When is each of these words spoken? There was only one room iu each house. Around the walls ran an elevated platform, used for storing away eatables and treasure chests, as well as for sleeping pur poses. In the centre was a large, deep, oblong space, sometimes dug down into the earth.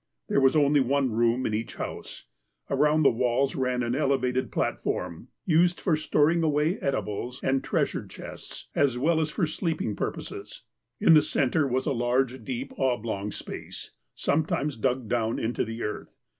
There 0.29 0.41
was 0.41 0.55
only 0.55 0.79
one 0.79 1.11
room 1.11 1.45
iu 1.45 1.53
each 1.53 1.75
house. 1.75 2.25
Around 2.71 3.03
the 3.03 3.11
walls 3.11 3.53
ran 3.55 3.83
an 3.83 3.93
elevated 3.93 4.51
platform, 4.51 5.27
used 5.45 5.79
for 5.79 5.95
storing 5.95 6.41
away 6.41 6.77
eatables 6.79 7.39
and 7.43 7.63
treasure 7.63 8.07
chests, 8.07 8.69
as 8.73 8.97
well 8.97 9.19
as 9.19 9.29
for 9.29 9.45
sleeping 9.45 9.95
pur 9.95 10.11
poses. 10.11 10.63
In 10.99 11.13
the 11.13 11.21
centre 11.21 11.67
was 11.67 11.85
a 11.85 11.93
large, 11.93 12.43
deep, 12.43 12.73
oblong 12.79 13.29
space, 13.31 13.91
sometimes 14.15 14.75
dug 14.75 15.07
down 15.07 15.37
into 15.37 15.63
the 15.63 15.83
earth. 15.83 16.17